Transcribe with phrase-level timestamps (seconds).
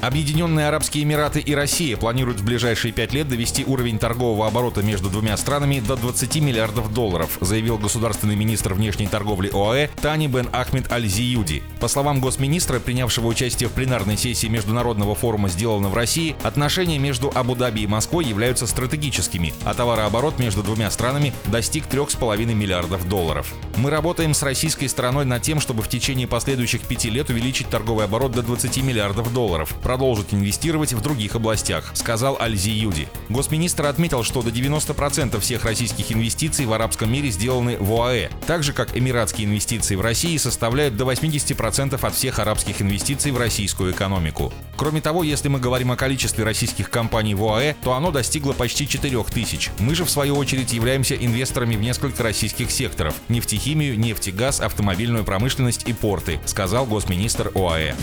[0.00, 5.10] Объединенные Арабские Эмираты и Россия планируют в ближайшие пять лет довести уровень торгового оборота между
[5.10, 10.92] двумя странами до 20 миллиардов долларов, заявил государственный министр внешней торговли ОАЭ Тани Бен Ахмед
[10.92, 11.64] Аль-Зиюди.
[11.80, 17.32] По словам госминистра, принявшего участие в пленарной сессии Международного форума «Сделано в России», отношения между
[17.34, 23.52] Абу-Даби и Москвой являются стратегическими, а товарооборот между двумя странами достиг 3,5 миллиардов долларов.
[23.76, 28.04] Мы работаем с российской стороной над тем, чтобы в течение последующих пяти лет увеличить торговый
[28.04, 33.08] оборот до 20 миллиардов долларов, продолжить инвестировать в других областях, сказал Альзи Юди.
[33.30, 38.62] Госминистр отметил, что до 90% всех российских инвестиций в арабском мире сделаны в ОАЭ, так
[38.62, 43.92] же как эмиратские инвестиции в России составляют до 80% от всех арабских инвестиций в российскую
[43.92, 44.52] экономику.
[44.76, 48.86] Кроме того, если мы говорим о количестве российских компаний в ОАЭ, то оно достигло почти
[48.86, 49.70] 4 тысяч.
[49.78, 55.88] Мы же, в свою очередь, являемся инвесторами в несколько российских секторов– нефтехимию, нефтегаз, автомобильную промышленность
[55.88, 57.94] и порты, сказал госминистр ОАЭ.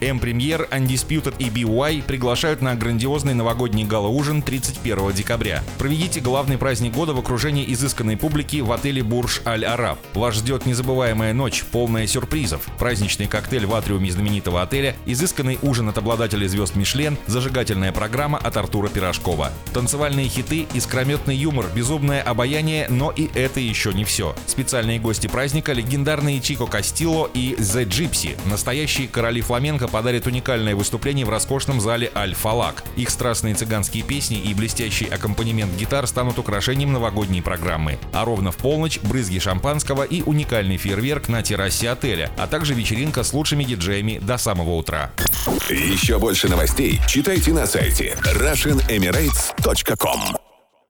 [0.00, 5.62] М-премьер, Undisputed и BY приглашают на грандиозный новогодний гала-ужин 31 декабря.
[5.78, 9.98] Проведите главный праздник года в окружении изысканной публики в отеле Бурж Аль Араб.
[10.14, 12.62] Вас ждет незабываемая ночь, полная сюрпризов.
[12.78, 18.56] Праздничный коктейль в атриуме знаменитого отеля, изысканный ужин от обладателей звезд Мишлен, зажигательная программа от
[18.56, 19.50] Артура Пирожкова.
[19.72, 24.34] Танцевальные хиты, искрометный юмор, безумное обаяние, но и это еще не все.
[24.46, 30.26] Специальные гости праздника– легендарные Чико Кастило и The Gypsy, настоящие короли фламенко подарят
[30.68, 32.84] уникальное выступление в роскошном зале Аль-Фалак.
[32.96, 37.98] Их страстные цыганские песни и блестящий аккомпанемент гитар станут украшением новогодней программы.
[38.12, 43.22] А ровно в полночь брызги шампанского и уникальный фейерверк на террасе отеля, а также вечеринка
[43.22, 45.10] с лучшими диджеями до самого утра.
[45.68, 50.47] Еще больше новостей читайте на сайте RussianEmirates.com